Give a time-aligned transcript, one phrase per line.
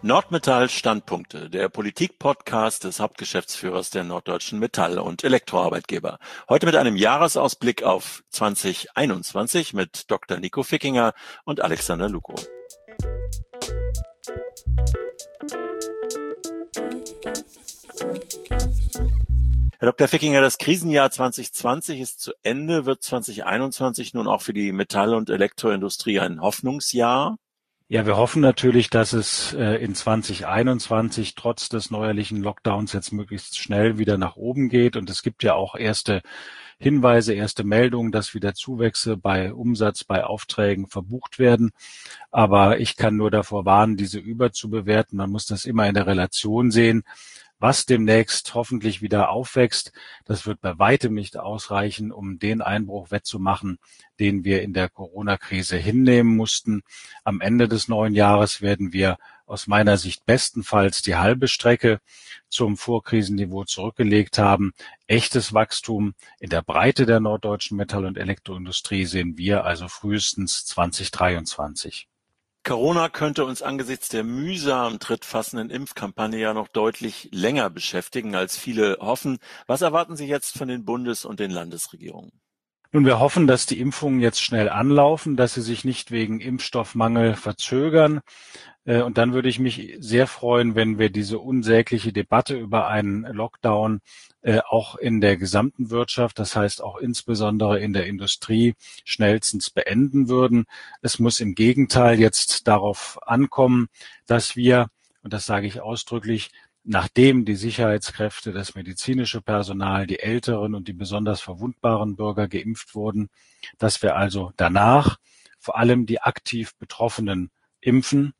[0.00, 6.20] Nordmetall Standpunkte, der Politik-Podcast des Hauptgeschäftsführers der Norddeutschen Metall- und Elektroarbeitgeber.
[6.48, 10.38] Heute mit einem Jahresausblick auf 2021 mit Dr.
[10.38, 11.14] Nico Fickinger
[11.44, 12.36] und Alexander Luko.
[19.80, 20.06] Herr Dr.
[20.06, 22.86] Fickinger, das Krisenjahr 2020 ist zu Ende.
[22.86, 27.36] Wird 2021 nun auch für die Metall- und Elektroindustrie ein Hoffnungsjahr?
[27.90, 33.58] Ja, wir hoffen natürlich, dass es äh, in 2021 trotz des neuerlichen Lockdowns jetzt möglichst
[33.58, 34.94] schnell wieder nach oben geht.
[34.94, 36.20] Und es gibt ja auch erste
[36.78, 41.70] Hinweise, erste Meldungen, dass wieder Zuwächse bei Umsatz, bei Aufträgen verbucht werden.
[42.30, 45.16] Aber ich kann nur davor warnen, diese überzubewerten.
[45.16, 47.04] Man muss das immer in der Relation sehen
[47.58, 49.92] was demnächst hoffentlich wieder aufwächst,
[50.24, 53.78] das wird bei weitem nicht ausreichen, um den Einbruch wettzumachen,
[54.20, 56.82] den wir in der Corona-Krise hinnehmen mussten.
[57.24, 62.00] Am Ende des neuen Jahres werden wir aus meiner Sicht bestenfalls die halbe Strecke
[62.48, 64.72] zum Vorkrisenniveau zurückgelegt haben.
[65.06, 72.08] Echtes Wachstum in der Breite der norddeutschen Metall- und Elektroindustrie sehen wir also frühestens 2023.
[72.68, 78.98] Corona könnte uns angesichts der mühsam trittfassenden Impfkampagne ja noch deutlich länger beschäftigen, als viele
[79.00, 79.38] hoffen.
[79.66, 82.30] Was erwarten Sie jetzt von den Bundes- und den Landesregierungen?
[82.92, 87.36] Nun, wir hoffen, dass die Impfungen jetzt schnell anlaufen, dass sie sich nicht wegen Impfstoffmangel
[87.36, 88.20] verzögern.
[88.88, 93.22] Äh, und dann würde ich mich sehr freuen, wenn wir diese unsägliche Debatte über einen
[93.24, 94.00] Lockdown
[94.40, 100.28] äh, auch in der gesamten Wirtschaft, das heißt auch insbesondere in der Industrie, schnellstens beenden
[100.28, 100.64] würden.
[101.02, 103.88] Es muss im Gegenteil jetzt darauf ankommen,
[104.26, 104.88] dass wir,
[105.22, 106.50] und das sage ich ausdrücklich,
[106.84, 113.28] nachdem die Sicherheitskräfte, das medizinische Personal, die älteren und die besonders verwundbaren Bürger geimpft wurden,
[113.76, 115.18] dass wir also danach
[115.58, 118.32] vor allem die aktiv Betroffenen impfen,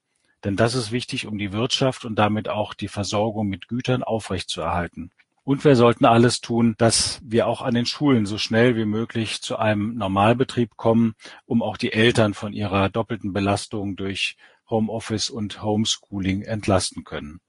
[0.44, 5.10] denn das ist wichtig, um die Wirtschaft und damit auch die Versorgung mit Gütern aufrechtzuerhalten.
[5.44, 9.40] Und wir sollten alles tun, dass wir auch an den Schulen so schnell wie möglich
[9.40, 11.14] zu einem Normalbetrieb kommen,
[11.46, 14.36] um auch die Eltern von ihrer doppelten Belastung durch
[14.68, 17.40] Homeoffice und Homeschooling entlasten können.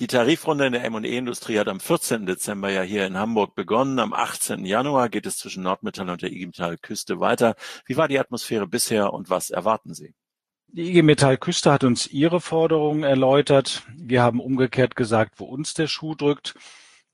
[0.00, 2.26] Die Tarifrunde in der M&E-Industrie hat am 14.
[2.26, 3.98] Dezember ja hier in Hamburg begonnen.
[3.98, 4.64] Am 18.
[4.64, 7.54] Januar geht es zwischen Nordmetall und der IG Metall Küste weiter.
[7.84, 10.14] Wie war die Atmosphäre bisher und was erwarten Sie?
[10.72, 13.82] Die IG Metall Küste hat uns ihre Forderungen erläutert.
[13.96, 16.54] Wir haben umgekehrt gesagt, wo uns der Schuh drückt.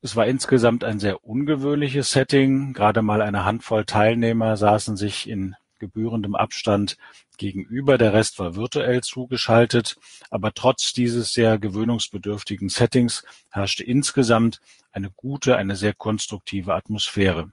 [0.03, 2.75] Es war insgesamt ein sehr ungewöhnliches Setting.
[2.75, 6.99] Gerade mal eine Handvoll Teilnehmer saßen sich in gebührendem Abstand
[7.39, 9.97] gegenüber, der Rest war virtuell zugeschaltet,
[10.31, 14.61] aber trotz dieses sehr gewöhnungsbedürftigen Settings herrschte insgesamt
[14.93, 17.51] eine gute, eine sehr konstruktive Atmosphäre.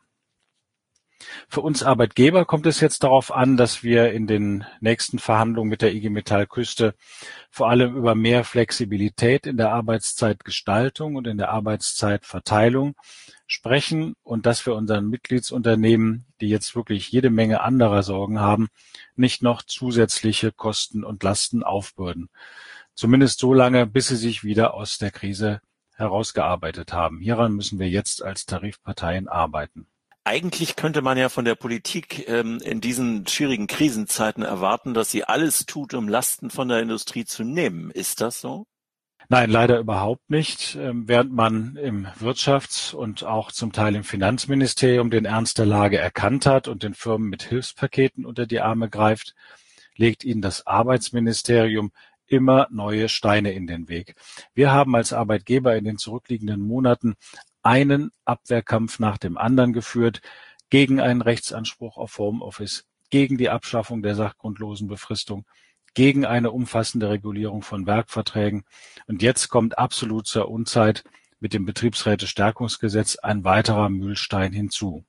[1.48, 5.82] Für uns Arbeitgeber kommt es jetzt darauf an, dass wir in den nächsten Verhandlungen mit
[5.82, 6.96] der IG Metall Küste
[7.50, 12.96] vor allem über mehr Flexibilität in der Arbeitszeitgestaltung und in der Arbeitszeitverteilung
[13.48, 18.70] sprechen und dass wir unseren Mitgliedsunternehmen, die jetzt wirklich jede Menge anderer Sorgen haben,
[19.16, 22.30] nicht noch zusätzliche Kosten und Lasten aufbürden.
[22.96, 25.62] Zumindest so lange, bis sie sich wieder aus der Krise
[25.96, 27.20] herausgearbeitet haben.
[27.20, 29.88] Hieran müssen wir jetzt als Tarifparteien arbeiten.
[30.26, 35.26] Eigentlich könnte man ja von der Politik ähm, in diesen schwierigen Krisenzeiten erwarten, dass sie
[35.26, 37.92] alles tut, um Lasten von der Industrie zu nehmen.
[37.92, 38.66] Ist das so?
[39.28, 40.76] Nein, leider überhaupt nicht.
[40.76, 45.98] Ähm, während man im Wirtschafts- und auch zum Teil im Finanzministerium den Ernst der Lage
[45.98, 49.36] erkannt hat und den Firmen mit Hilfspaketen unter die Arme greift,
[49.96, 51.92] legt ihnen das Arbeitsministerium
[52.28, 54.16] immer neue Steine in den Weg.
[54.54, 57.16] Wir haben als Arbeitgeber in den zurückliegenden Monaten
[57.64, 60.22] einen Abwehrkampf nach dem anderen geführt
[60.70, 65.46] gegen einen Rechtsanspruch auf Homeoffice, gegen die Abschaffung der sachgrundlosen Befristung,
[65.94, 68.64] gegen eine umfassende Regulierung von Werkverträgen.
[69.08, 71.04] Und jetzt kommt absolut zur Unzeit
[71.40, 75.06] mit dem Betriebsrätestärkungsgesetz ein weiterer Mühlstein hinzu.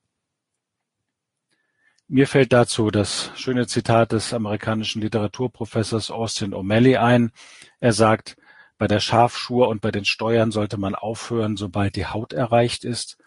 [2.06, 7.32] Mir fällt dazu das schöne Zitat des amerikanischen Literaturprofessors Austin O'Malley ein.
[7.80, 8.36] Er sagt,
[8.78, 13.18] bei der Schafschur und bei den Steuern sollte man aufhören, sobald die Haut erreicht ist.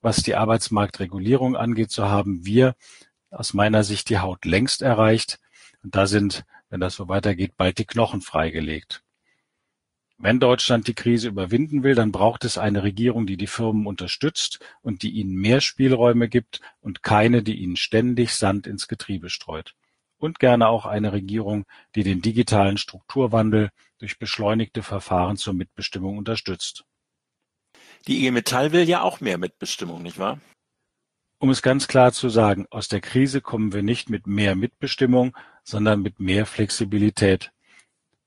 [0.00, 2.76] Was die Arbeitsmarktregulierung angeht, so haben wir
[3.30, 5.40] aus meiner Sicht die Haut längst erreicht.
[5.82, 9.02] Und da sind wenn das so weitergeht, bald die Knochen freigelegt.
[10.20, 14.58] Wenn Deutschland die Krise überwinden will, dann braucht es eine Regierung, die die Firmen unterstützt
[14.82, 19.76] und die ihnen mehr Spielräume gibt und keine, die ihnen ständig Sand ins Getriebe streut.
[20.18, 21.64] Und gerne auch eine Regierung,
[21.94, 26.84] die den digitalen Strukturwandel durch beschleunigte Verfahren zur Mitbestimmung unterstützt.
[28.06, 30.40] Die IG Metall will ja auch mehr Mitbestimmung, nicht wahr?
[31.40, 35.36] Um es ganz klar zu sagen, aus der Krise kommen wir nicht mit mehr Mitbestimmung,
[35.62, 37.52] sondern mit mehr Flexibilität.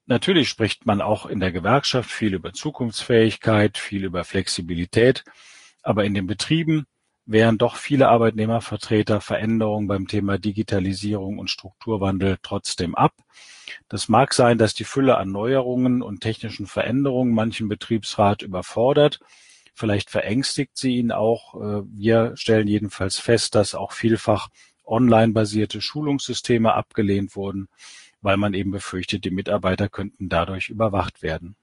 [0.06, 5.24] Natürlich spricht man auch in der Gewerkschaft viel über Zukunftsfähigkeit, viel über Flexibilität,
[5.84, 6.86] aber in den Betrieben
[7.32, 13.14] wehren doch viele Arbeitnehmervertreter Veränderungen beim Thema Digitalisierung und Strukturwandel trotzdem ab.
[13.90, 19.20] Das mag sein, dass die Fülle an Neuerungen und technischen Veränderungen manchen Betriebsrat überfordert.
[19.74, 21.56] Vielleicht verängstigt sie ihn auch.
[21.56, 24.50] Äh, wir stellen jedenfalls fest, dass auch vielfach
[24.86, 27.70] online-basierte Schulungssysteme abgelehnt wurden,
[28.22, 31.56] weil man eben befürchtet, die Mitarbeiter könnten dadurch überwacht werden.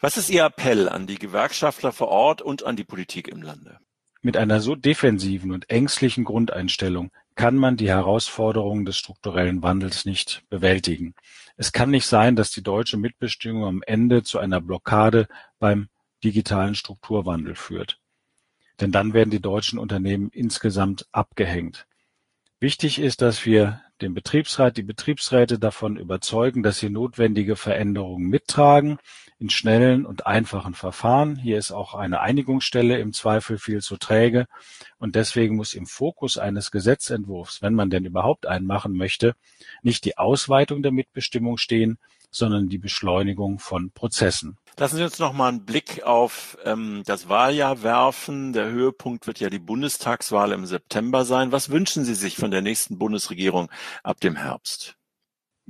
[0.00, 3.78] Was ist Ihr Appell an die Gewerkschaftler vor Ort und an die Politik im Lande?
[4.20, 10.42] Mit einer so defensiven und ängstlichen Grundeinstellung kann man die Herausforderungen des strukturellen Wandels nicht
[10.50, 11.14] bewältigen.
[11.56, 15.28] Es kann nicht sein, dass die deutsche Mitbestimmung am Ende zu einer Blockade
[15.60, 15.88] beim
[16.24, 18.00] digitalen Strukturwandel führt.
[18.80, 21.86] Denn dann werden die deutschen Unternehmen insgesamt abgehängt.
[22.58, 28.98] Wichtig ist, dass wir den Betriebsrat, die Betriebsräte davon überzeugen, dass sie notwendige Veränderungen mittragen
[29.38, 31.36] in schnellen und einfachen Verfahren.
[31.36, 34.46] Hier ist auch eine Einigungsstelle im Zweifel viel zu träge
[34.98, 39.34] und deswegen muss im Fokus eines Gesetzentwurfs, wenn man denn überhaupt einen machen möchte,
[39.82, 41.98] nicht die Ausweitung der Mitbestimmung stehen,
[42.30, 44.58] sondern die Beschleunigung von Prozessen.
[44.76, 48.52] Lassen Sie uns noch mal einen Blick auf ähm, das Wahljahr werfen.
[48.52, 51.52] Der Höhepunkt wird ja die Bundestagswahl im September sein.
[51.52, 53.70] Was wünschen Sie sich von der nächsten Bundesregierung
[54.02, 54.97] ab dem Herbst?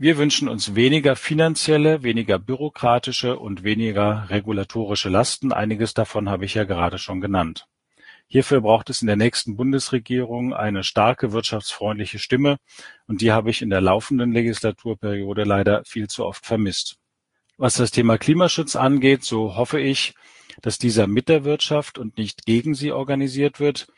[0.01, 5.53] Wir wünschen uns weniger finanzielle, weniger bürokratische und weniger regulatorische Lasten.
[5.53, 7.67] Einiges davon habe ich ja gerade schon genannt.
[8.29, 12.59] Hierfür braucht es in der nächsten Bundesregierung eine starke wirtschaftsfreundliche Stimme,
[13.09, 16.95] und die habe ich in der laufenden Legislaturperiode leider viel zu oft vermisst.
[17.57, 20.15] Was das Thema Klimaschutz angeht, so hoffe ich,
[20.63, 23.89] dass dieser mit der Wirtschaft und nicht gegen sie organisiert wird,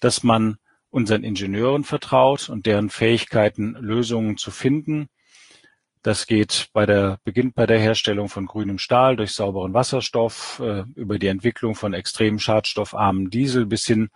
[0.00, 0.56] dass man
[0.88, 5.10] unseren Ingenieuren vertraut und deren Fähigkeiten, Lösungen zu finden.
[6.02, 10.84] Das geht bei der, beginnt bei der Herstellung von grünem Stahl durch sauberen Wasserstoff, äh,
[10.94, 14.08] über die Entwicklung von extrem schadstoffarmen Diesel bis hin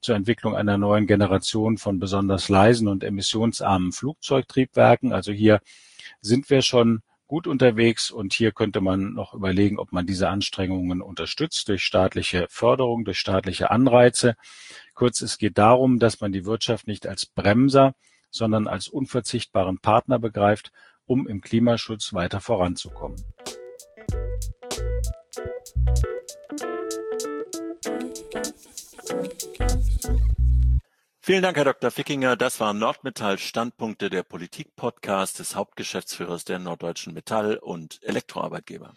[0.00, 5.12] zur Entwicklung einer neuen Generation von besonders leisen und emissionsarmen Flugzeugtriebwerken.
[5.12, 5.60] Also hier
[6.20, 11.02] sind wir schon gut unterwegs und hier könnte man noch überlegen, ob man diese Anstrengungen
[11.02, 14.36] unterstützt durch staatliche Förderung, durch staatliche Anreize.
[14.94, 17.94] Kurz, es geht darum, dass man die Wirtschaft nicht als Bremser,
[18.30, 20.72] sondern als unverzichtbaren Partner begreift,
[21.12, 23.22] um im Klimaschutz weiter voranzukommen.
[31.20, 31.90] Vielen Dank, Herr Dr.
[31.90, 32.36] Fickinger.
[32.36, 38.94] Das waren Nordmetall Standpunkte der Politik-Podcast des Hauptgeschäftsführers der Norddeutschen Metall- und Elektroarbeitgeber.